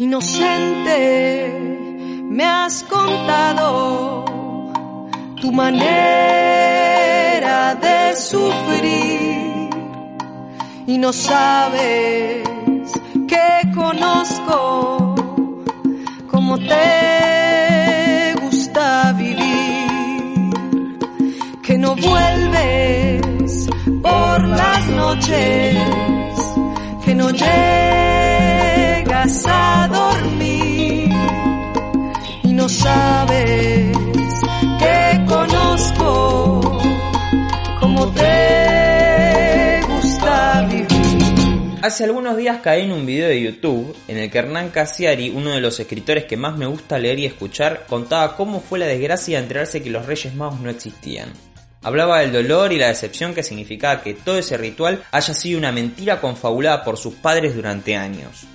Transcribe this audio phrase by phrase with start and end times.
[0.00, 1.50] Inocente,
[2.30, 4.24] me has contado
[5.40, 5.74] tu manera
[7.74, 9.70] de sufrir
[10.86, 12.46] y no sabes
[13.26, 15.16] que conozco
[16.30, 20.60] cómo te gusta vivir,
[21.60, 23.68] que no vuelves
[24.00, 25.76] por las noches,
[27.04, 28.27] que no llegas
[29.20, 31.10] a dormir
[32.44, 33.96] y no sabes
[34.78, 36.60] que conozco
[37.80, 41.78] cómo te gusta vivir.
[41.82, 45.50] Hace algunos días caí en un video de YouTube en el que Hernán Casiari, uno
[45.50, 49.38] de los escritores que más me gusta leer y escuchar, contaba cómo fue la desgracia
[49.38, 51.32] de enterarse que los Reyes Magos no existían.
[51.82, 55.72] Hablaba del dolor y la decepción que significaba que todo ese ritual haya sido una
[55.72, 58.46] mentira confabulada por sus padres durante años.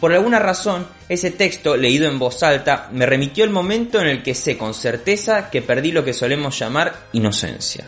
[0.00, 4.22] Por alguna razón, ese texto, leído en voz alta, me remitió el momento en el
[4.22, 7.86] que sé con certeza que perdí lo que solemos llamar inocencia.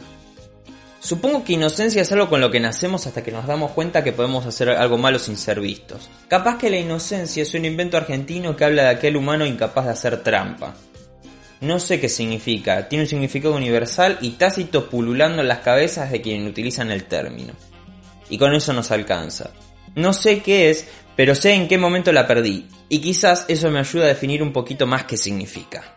[1.01, 4.13] Supongo que inocencia es algo con lo que nacemos hasta que nos damos cuenta que
[4.13, 6.09] podemos hacer algo malo sin ser vistos.
[6.29, 9.93] Capaz que la inocencia es un invento argentino que habla de aquel humano incapaz de
[9.93, 10.75] hacer trampa.
[11.61, 16.21] No sé qué significa, tiene un significado universal y tácito pululando en las cabezas de
[16.21, 17.53] quienes utilizan el término.
[18.31, 19.51] Y con eso nos alcanza.
[19.95, 20.87] No sé qué es,
[21.17, 24.53] pero sé en qué momento la perdí, y quizás eso me ayuda a definir un
[24.53, 25.97] poquito más qué significa.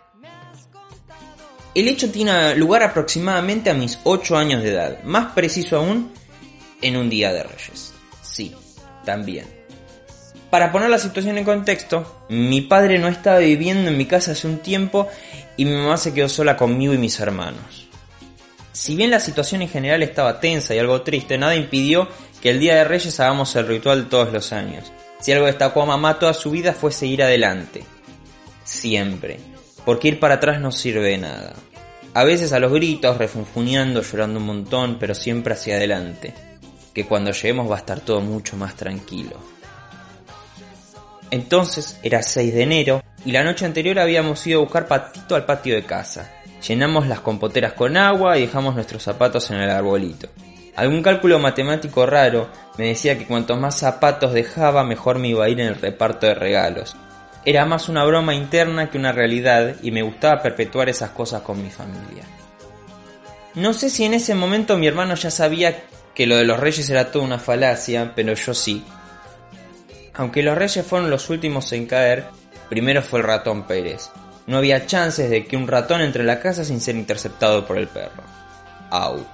[1.74, 6.12] El hecho tiene lugar aproximadamente a mis 8 años de edad, más preciso aún,
[6.82, 7.94] en un día de Reyes.
[8.22, 8.54] Sí,
[9.06, 9.46] también.
[10.50, 14.48] Para poner la situación en contexto, mi padre no estaba viviendo en mi casa hace
[14.48, 15.08] un tiempo
[15.56, 17.88] y mi mamá se quedó sola conmigo y mis hermanos.
[18.74, 22.10] Si bien la situación en general estaba tensa y algo triste, nada impidió
[22.42, 24.92] que el Día de Reyes hagamos el ritual todos los años.
[25.20, 27.84] Si algo destacó a mamá toda su vida fue seguir adelante.
[28.64, 29.40] Siempre.
[29.86, 31.54] Porque ir para atrás no sirve de nada.
[32.14, 36.34] A veces a los gritos, refunfuñando, llorando un montón, pero siempre hacia adelante.
[36.94, 39.38] Que cuando lleguemos va a estar todo mucho más tranquilo.
[41.30, 45.46] Entonces era 6 de enero y la noche anterior habíamos ido a buscar patito al
[45.46, 46.30] patio de casa.
[46.68, 50.28] Llenamos las compoteras con agua y dejamos nuestros zapatos en el arbolito.
[50.76, 55.50] Algún cálculo matemático raro me decía que cuantos más zapatos dejaba mejor me iba a
[55.50, 56.96] ir en el reparto de regalos.
[57.44, 61.62] Era más una broma interna que una realidad y me gustaba perpetuar esas cosas con
[61.62, 62.24] mi familia.
[63.56, 65.84] No sé si en ese momento mi hermano ya sabía
[66.14, 68.86] que lo de los reyes era toda una falacia, pero yo sí.
[70.14, 72.26] Aunque los reyes fueron los últimos en caer,
[72.70, 74.10] primero fue el ratón Pérez.
[74.48, 77.78] No había chances de que un ratón entre en la casa sin ser interceptado por
[77.78, 78.24] el perro.
[78.90, 79.28] Out.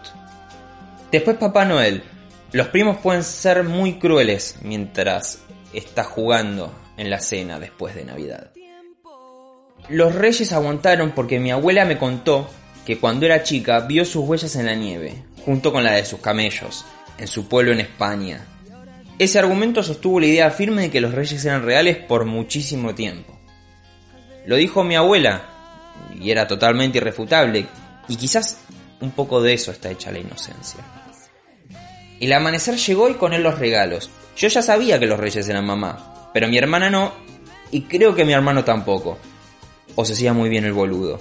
[1.12, 2.04] Después Papá Noel.
[2.52, 5.40] Los primos pueden ser muy crueles mientras
[5.72, 8.52] está jugando en la cena después de Navidad.
[9.90, 12.50] Los reyes aguantaron porque mi abuela me contó
[12.86, 16.20] que cuando era chica vio sus huellas en la nieve, junto con la de sus
[16.20, 16.86] camellos,
[17.18, 18.46] en su pueblo en España.
[19.18, 23.38] Ese argumento sostuvo la idea firme de que los reyes eran reales por muchísimo tiempo.
[24.46, 25.44] Lo dijo mi abuela,
[26.20, 27.66] y era totalmente irrefutable,
[28.10, 28.60] y quizás
[29.02, 30.80] un poco de eso está hecha la inocencia.
[32.20, 34.10] El amanecer llegó y con él los regalos.
[34.36, 37.14] Yo ya sabía que los reyes eran mamá, pero mi hermana no,
[37.72, 39.18] y creo que mi hermano tampoco.
[39.96, 41.20] O se hacía muy bien el boludo.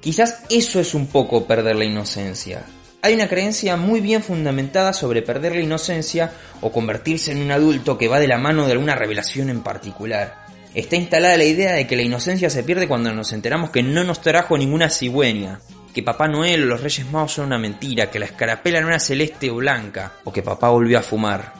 [0.00, 2.64] Quizás eso es un poco perder la inocencia.
[3.02, 7.96] Hay una creencia muy bien fundamentada sobre perder la inocencia o convertirse en un adulto
[7.96, 10.46] que va de la mano de alguna revelación en particular.
[10.74, 14.04] Está instalada la idea de que la inocencia se pierde cuando nos enteramos que no
[14.04, 15.60] nos trajo ninguna cigüeña,
[15.98, 19.00] que Papá Noel o los Reyes Magos son una mentira, que la escarapela no era
[19.00, 21.52] celeste o blanca, o que papá volvió a fumar.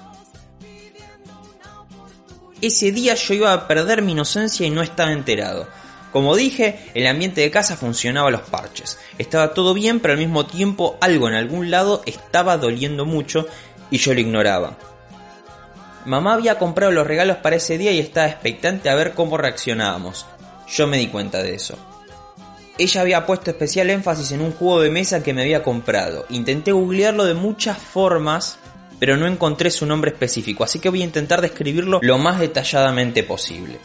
[2.63, 5.67] Ese día yo iba a perder mi inocencia y no estaba enterado.
[6.13, 9.01] Como dije, el ambiente de casa funcionaba a los parches.
[9.19, 13.49] Estaba todo bien, pero al mismo tiempo algo en algún lado estaba doliendo mucho
[13.91, 14.79] y yo lo ignoraba.
[16.05, 20.27] Mamá había comprado los regalos para ese día y estaba expectante a ver cómo reaccionábamos.
[20.69, 21.77] Yo me di cuenta de eso.
[22.79, 26.27] Ella había puesto especial énfasis en un juego de mesa que me había comprado.
[26.31, 28.59] Intenté googlearlo de muchas formas,
[29.01, 33.25] pero no encontré su nombre específico, así que voy a intentar describirlo lo más detalladamente
[33.25, 33.79] posible.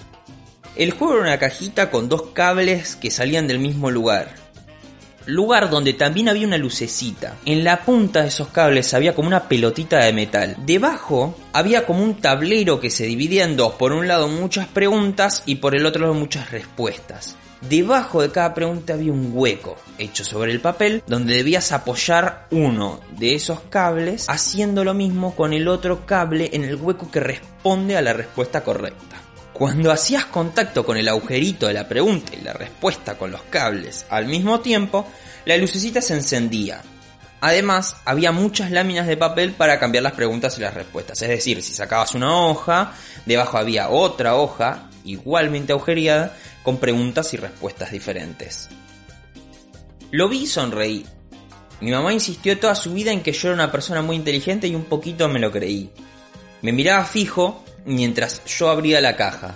[0.76, 4.36] El juego era una cajita con dos cables que salían del mismo lugar.
[5.26, 7.38] Lugar donde también había una lucecita.
[7.46, 10.56] En la punta de esos cables había como una pelotita de metal.
[10.66, 13.74] Debajo había como un tablero que se dividía en dos.
[13.74, 17.38] Por un lado muchas preguntas y por el otro muchas respuestas.
[17.70, 23.00] Debajo de cada pregunta había un hueco hecho sobre el papel donde debías apoyar uno
[23.18, 27.96] de esos cables haciendo lo mismo con el otro cable en el hueco que responde
[27.96, 29.16] a la respuesta correcta.
[29.54, 34.06] Cuando hacías contacto con el agujerito de la pregunta y la respuesta con los cables
[34.10, 35.08] al mismo tiempo,
[35.46, 36.82] la lucecita se encendía.
[37.40, 41.22] Además, había muchas láminas de papel para cambiar las preguntas y las respuestas.
[41.22, 42.94] Es decir, si sacabas una hoja,
[43.26, 48.70] debajo había otra hoja, igualmente agujereada, con preguntas y respuestas diferentes.
[50.12, 51.06] Lo vi y sonreí.
[51.82, 54.76] Mi mamá insistió toda su vida en que yo era una persona muy inteligente y
[54.76, 55.90] un poquito me lo creí.
[56.62, 59.56] Me miraba fijo mientras yo abría la caja.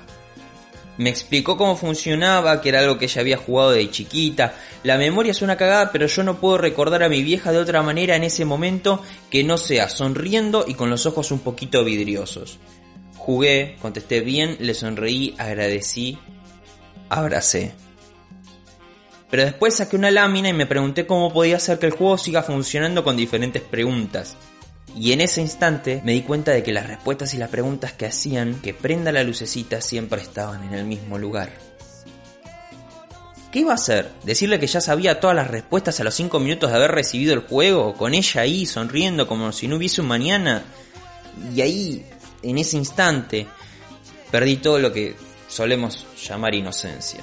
[0.98, 4.56] Me explicó cómo funcionaba, que era algo que ella había jugado de chiquita.
[4.84, 7.84] La memoria es una cagada, pero yo no puedo recordar a mi vieja de otra
[7.84, 12.58] manera en ese momento que no sea sonriendo y con los ojos un poquito vidriosos.
[13.18, 16.18] Jugué, contesté bien, le sonreí, agradecí,
[17.10, 17.74] abracé.
[19.30, 22.44] Pero después saqué una lámina y me pregunté cómo podía hacer que el juego siga
[22.44, 24.38] funcionando con diferentes preguntas.
[24.96, 28.06] Y en ese instante me di cuenta de que las respuestas y las preguntas que
[28.06, 31.52] hacían que prenda la lucecita siempre estaban en el mismo lugar.
[33.52, 34.10] ¿Qué iba a hacer?
[34.24, 37.42] ¿Decirle que ya sabía todas las respuestas a los 5 minutos de haber recibido el
[37.42, 37.94] juego?
[37.94, 40.63] ¿Con ella ahí sonriendo como si no hubiese un mañana?
[41.54, 42.06] Y ahí,
[42.50, 43.46] en ese instante,
[44.32, 45.16] perdí todo lo que
[45.48, 47.22] solemos llamar inocencia.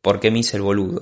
[0.00, 1.00] Porque me hice el boludo.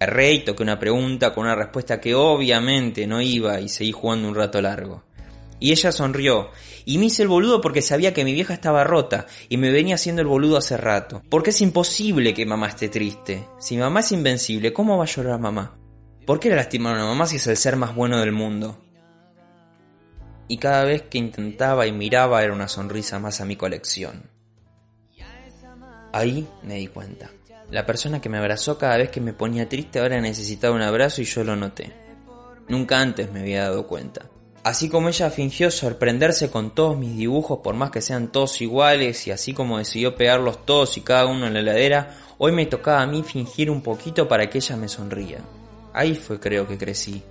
[0.00, 4.28] Erré y toqué una pregunta con una respuesta que obviamente no iba y seguí jugando
[4.28, 5.04] un rato largo.
[5.62, 6.50] Y ella sonrió,
[6.84, 9.94] y me hice el boludo porque sabía que mi vieja estaba rota, y me venía
[9.94, 11.22] haciendo el boludo hace rato.
[11.28, 13.46] Porque es imposible que mamá esté triste.
[13.60, 15.78] Si mamá es invencible, ¿cómo va a llorar mamá?
[16.26, 18.76] ¿Por qué le lastimaron a mamá si es el ser más bueno del mundo?
[20.48, 24.28] Y cada vez que intentaba y miraba era una sonrisa más a mi colección.
[26.12, 27.30] Ahí me di cuenta.
[27.70, 31.22] La persona que me abrazó cada vez que me ponía triste ahora necesitaba un abrazo
[31.22, 31.92] y yo lo noté.
[32.66, 34.22] Nunca antes me había dado cuenta.
[34.64, 39.26] Así como ella fingió sorprenderse con todos mis dibujos por más que sean todos iguales
[39.26, 43.02] y así como decidió pegarlos todos y cada uno en la heladera, hoy me tocaba
[43.02, 45.38] a mí fingir un poquito para que ella me sonría.
[45.92, 47.22] Ahí fue creo que crecí.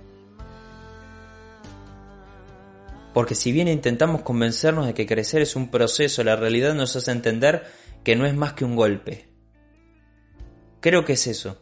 [3.14, 7.10] Porque si bien intentamos convencernos de que crecer es un proceso, la realidad nos hace
[7.10, 7.64] entender
[8.04, 9.32] que no es más que un golpe,
[10.82, 11.56] Creo que es eso.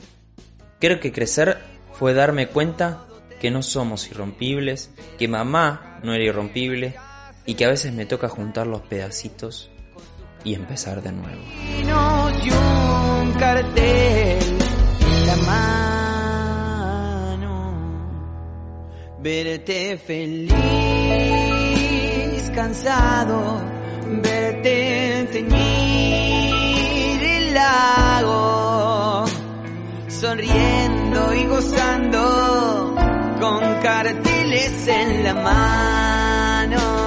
[0.81, 1.58] Creo que crecer
[1.93, 3.05] fue darme cuenta
[3.40, 6.94] que no somos irrompibles, que mamá no era irrompible
[7.46, 9.70] y que a veces me toca juntar los pedacitos
[10.44, 11.42] y empezar de nuevo.
[19.22, 20.54] verte feliz,
[22.54, 23.60] cansado,
[24.22, 29.25] verte teñir el lago
[30.08, 32.89] sonriendo y gozando
[34.02, 37.00] carteles en la mano.